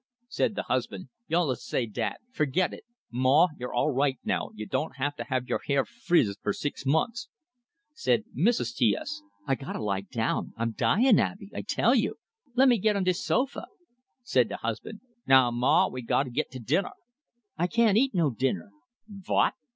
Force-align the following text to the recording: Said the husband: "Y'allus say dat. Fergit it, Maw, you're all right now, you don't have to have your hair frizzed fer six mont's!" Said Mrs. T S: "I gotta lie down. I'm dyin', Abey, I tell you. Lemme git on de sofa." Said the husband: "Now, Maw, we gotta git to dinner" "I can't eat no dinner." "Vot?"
Said 0.29 0.55
the 0.55 0.63
husband: 0.63 1.09
"Y'allus 1.27 1.63
say 1.63 1.85
dat. 1.85 2.21
Fergit 2.31 2.73
it, 2.73 2.85
Maw, 3.11 3.49
you're 3.59 3.71
all 3.71 3.91
right 3.91 4.17
now, 4.25 4.49
you 4.55 4.65
don't 4.65 4.95
have 4.97 5.15
to 5.17 5.25
have 5.25 5.45
your 5.47 5.59
hair 5.67 5.85
frizzed 5.85 6.39
fer 6.41 6.53
six 6.53 6.87
mont's!" 6.87 7.29
Said 7.93 8.23
Mrs. 8.35 8.73
T 8.75 8.95
S: 8.99 9.21
"I 9.45 9.53
gotta 9.53 9.79
lie 9.79 10.01
down. 10.01 10.55
I'm 10.57 10.71
dyin', 10.71 11.19
Abey, 11.19 11.51
I 11.53 11.61
tell 11.61 11.93
you. 11.93 12.15
Lemme 12.55 12.79
git 12.79 12.95
on 12.95 13.03
de 13.03 13.13
sofa." 13.13 13.67
Said 14.23 14.49
the 14.49 14.57
husband: 14.57 15.01
"Now, 15.27 15.51
Maw, 15.51 15.89
we 15.89 16.01
gotta 16.01 16.31
git 16.31 16.49
to 16.53 16.59
dinner" 16.59 16.93
"I 17.59 17.67
can't 17.67 17.95
eat 17.95 18.15
no 18.15 18.31
dinner." 18.31 18.71
"Vot?" 19.07 19.53